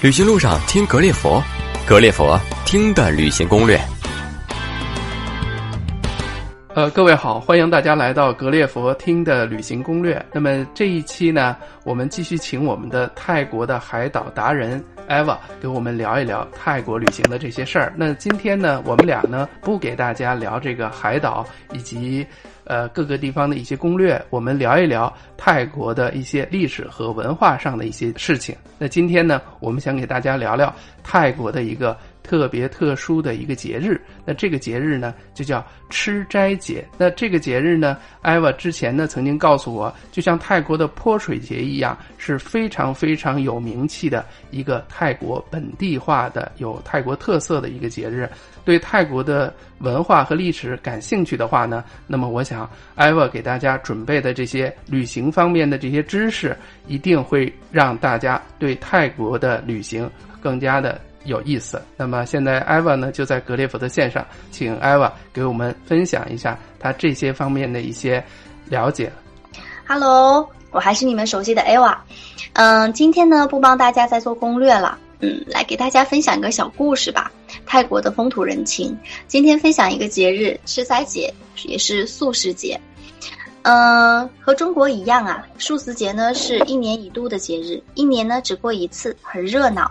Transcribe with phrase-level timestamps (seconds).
[0.00, 1.42] 旅行路上听格列佛，
[1.84, 3.76] 格列佛听的旅行攻略。
[6.72, 10.24] 呃，各位好，欢迎大家来到格列佛听的旅行攻略。
[10.32, 17.92] 那么这一期呢，我们继续请我们的泰国的海岛达人 Eva 给我们聊一聊泰国旅行的这些事儿。
[17.96, 22.24] 那今天呢，我们俩呢不给大家聊这个海岛以及
[22.68, 28.54] 呃各个地方的一些攻略，我们聊一聊泰国的一些历史和文化上的一些事情。
[28.78, 31.96] 那今天呢，我们想给大家聊聊泰国的一个。
[32.28, 36.86] 特别特殊的一个节日，那这个节日呢就叫吃斋节。
[36.98, 48.28] 那这个节日呢，艾娃之前呢曾经告诉我，就像泰国的泼水节一样，是非常非常有名气的一个泰国本地化的、有泰国特色的一个节日。
[48.62, 56.54] 对泰国的文化和历史感兴趣的话呢，那么我想艾娃给大家准备的这些旅行方面的这些知识，
[56.86, 60.10] 一定会让大家对泰国的旅行
[60.42, 61.00] 更加的。
[61.28, 61.80] 有意思。
[61.96, 68.22] 那么现在艾娃呢就在格列佛的线上，请艾娃给我们分享一下他这些方面的一些
[68.68, 69.12] 了解。
[69.86, 72.02] Hello，我还是你们熟悉的艾娃。
[72.54, 77.30] 嗯，今天呢不帮大家再做攻略了，嗯，来给大家分享一个小故事吧。
[77.64, 78.98] 泰国的风土人情。
[79.26, 81.32] 今天分享一个节日——吃斋节，
[81.64, 82.78] 也是素食节。
[83.70, 89.90] 嗯，和中国一样啊，素食节呢是一年一度的节日，一年呢只过一次，很热闹。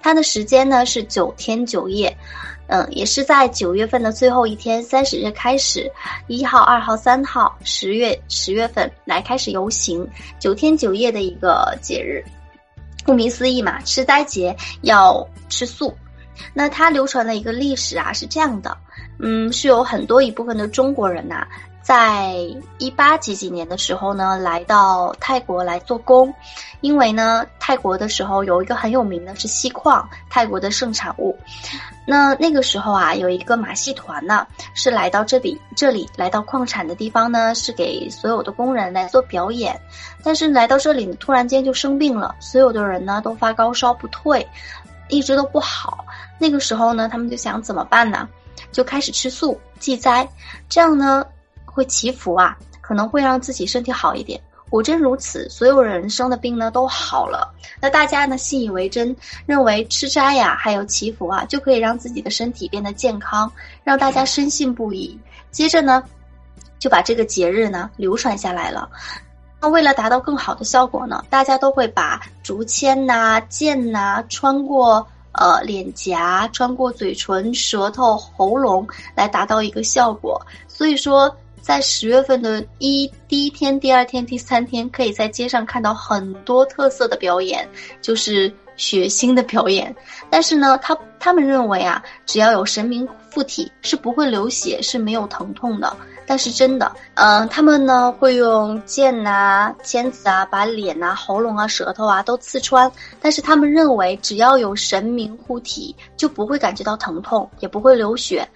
[0.00, 2.16] 它的时间呢是九天九夜，
[2.68, 5.92] 嗯，也是在九月份的最后一天，三十日开始，
[6.26, 12.24] 一号、二号、三号，十月十月份来开始游行，九天九夜的一个节日。
[13.04, 15.94] 顾名思义嘛，吃斋节要吃素。
[16.54, 18.74] 那它流传的一个历史啊是这样的，
[19.18, 21.46] 嗯，是有很多一部分的中国人呐。
[21.88, 22.34] 在
[22.76, 26.34] 一八几几年的时候呢，来到泰国来做工，
[26.82, 31.34] 因为呢，泰国的时候有一个很有名的是锡矿，泰国的盛产物。
[32.06, 39.80] 那那个时候啊，有一个马戏团呢，是来到这里，这里来到矿产的地方呢，是给所有的工人来做表演。
[40.22, 44.46] 但是来到这里，突然间就生病了，所有的人呢都发高烧不退，
[45.08, 46.04] 一直都不好。
[46.38, 48.28] 那个时候呢，他们就想怎么办呢？
[48.72, 50.28] 就开始吃素祭斋，
[50.68, 51.24] 这样呢。
[51.78, 54.40] 会祈福啊，可能会让自己身体好一点。
[54.68, 57.54] 果真如此，所有人生的病呢都好了。
[57.80, 59.16] 那大家呢信以为真，
[59.46, 63.50] 认为吃斋呀，还有祈福啊，就可以让自己的身体变得健康，
[63.84, 65.16] 让大家深信不疑。
[65.52, 66.02] 接着呢，
[66.80, 68.90] 就把这个节日呢流传下来了。
[69.60, 80.44] 那为了达到更好的效果呢，大家都会把竹签呐、剑呐穿过呃脸颊、穿过嘴唇、舌头、喉咙，来达到一个效果。
[80.66, 81.34] 所以说。
[81.62, 87.68] 在十月份的一第一天、第二天、第三天，可以在街上看到很多特色的表演，
[88.00, 89.94] 就是血腥的表演。
[90.30, 93.06] 但是呢，他他们认为啊，只要有神明
[93.38, 95.96] 附体，是不会流血，是没有疼痛的。
[96.26, 102.90] 但是真的，嗯，他们呢会用剑呐、签子啊，把脸呐、喉咙啊、舌头啊都刺穿。
[103.20, 108.46] 但是他们认为，只要有神明护体，就不会感觉到疼痛，也不会流血。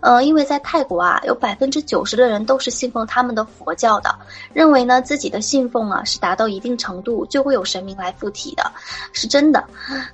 [0.00, 4.12] 呃，因为在泰国啊，有百分之九十的人都是信奉他们的佛教的，
[4.52, 8.72] 认为呢自己的信奉啊是达到一定程度就会有神明来附体的，
[9.12, 9.64] 是真的。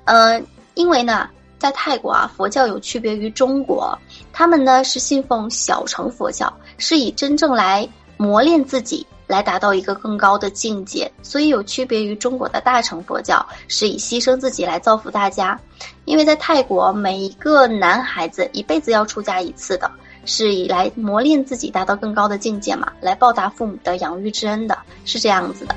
[0.05, 0.39] 呃，
[0.75, 1.31] 因为呢。
[1.59, 3.99] 在泰国啊，佛教有区别于中国，
[4.33, 15.59] 他们呢是信奉小乘佛教，是以真正来磨练自己，来达到一个更高的境界，所以有区别于中国的大乘佛教，是以牺牲自己来造福大家。
[16.05, 19.91] 因为在泰国，每一个男孩子一辈子要出家一次的，
[20.25, 25.75] 是以来磨练自己，达到更高的境界嘛，来报答父母的养育之恩的，是这样子的。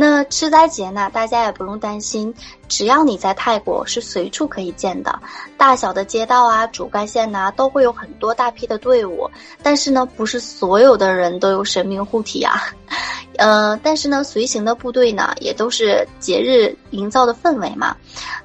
[0.00, 1.10] 那吃斋节呢？
[1.12, 2.32] 大家也不用担心，
[2.68, 5.18] 只要你在泰国是随处可以见的，
[5.56, 9.28] 大小的街道啊、主干线呐，都会有很多大批的队伍。
[9.60, 12.62] 但是呢，不是所有的人都有神明护体啊。
[13.38, 17.96] 呃，但是呢，随行的部队呢，也都是节日营造的氛围嘛。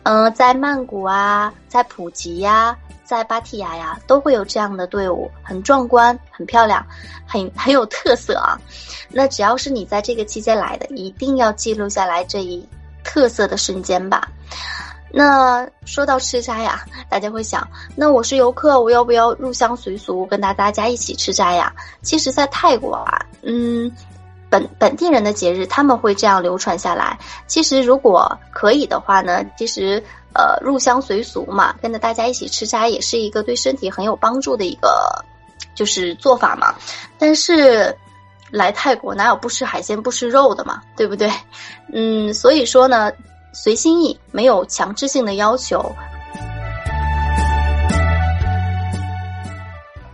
[0.02, 2.76] 嗯，在曼谷啊，在普吉呀。
[3.14, 6.84] 在芭提雅呀，都会有这样的队伍，很壮观，很漂亮，
[7.28, 8.60] 很 很有特色啊。
[9.10, 12.68] 那只要是你在这个期间来的，一定要记录下来这一
[13.04, 14.28] 特色的瞬间吧。
[15.12, 21.72] 那说到吃斋呀，大家会想，那我是游客，我要不要入乡随俗，跟大大家一起吃斋呀？
[22.02, 23.92] 其实，在泰国啊，嗯。
[24.54, 27.18] 本本地人的节日，他们会这样流传下来。
[27.48, 30.04] 其实，如果可以的话呢，其实
[30.36, 35.26] 呃，入乡随俗嘛，跟着大家一起吃斋，也是一个对身体很有帮助的一个
[35.74, 36.76] 就是做法嘛。
[37.18, 37.98] 但是，
[38.52, 41.32] 来泰国哪有不吃海鲜不吃肉的嘛，对不对？
[41.92, 43.12] 嗯，所以说呢，
[43.54, 45.92] 随心意，没有强制性的要求。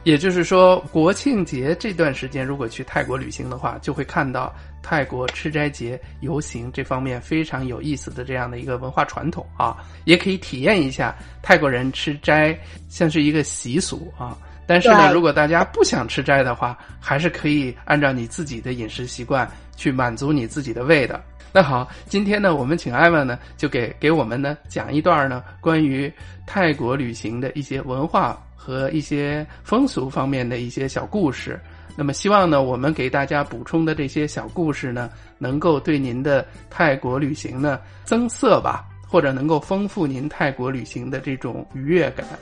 [0.10, 4.52] 也就是说，国庆节这段时间，如果去泰国旅行的话，就会看到
[4.82, 14.36] 泰国吃斋节游行这方面非常有意思的这样的一个文化传统啊，也可以体验一下泰国人吃斋像是一个习俗啊。
[14.66, 21.24] 但是呢，如果大家不想吃斋的话，还是可以按照你自己的饮食习惯去满足你自己的胃的。
[21.52, 26.12] 那好，今天呢，我们请艾文呢，就给给我们呢讲一段呢关于
[26.46, 31.60] 泰国旅行的一些文化和一些风俗方面的一些小故事。
[31.96, 35.10] 那么，希望呢，我们给大家补充的这些小故事呢，
[35.40, 42.26] 能够对您的泰国旅行呢增色吧，或者能够丰富您泰国旅行的这种愉悦感。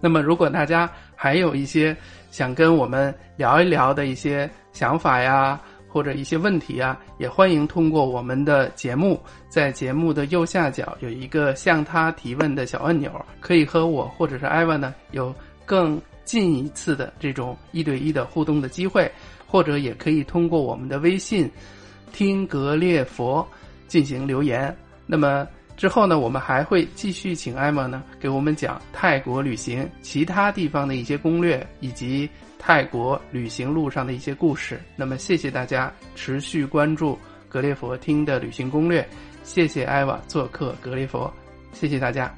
[0.00, 1.96] 那么，如果大家还有一些
[2.30, 13.10] 想跟我们聊一聊的一些想法呀，或者一些问题啊，也欢迎通过我们的节目，在节目的右下角有一个向他提问的小按钮，
[13.40, 15.34] 可以和我或者是艾文呢有
[15.64, 19.10] 更近一次的这种一对一的互动的机会，
[19.46, 21.50] 或者也可以通过我们的微信
[22.12, 23.46] “听格列佛”
[23.88, 24.74] 进行留言。
[25.06, 25.46] 那么。
[25.78, 32.28] 之后呢，我们还会继续请艾玛呢给我们讲泰国旅行其他地方的一些攻略，以及
[32.58, 34.80] 泰国旅行路上的一些故事。
[34.96, 37.16] 那么，谢谢大家持续关注
[37.48, 39.08] 格列佛听的旅行攻略，
[39.44, 41.32] 谢谢艾瓦做客格列佛，
[41.72, 42.34] 谢谢大家，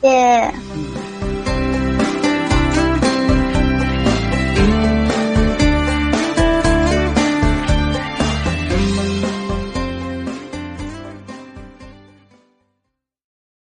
[0.00, 0.93] 谢谢。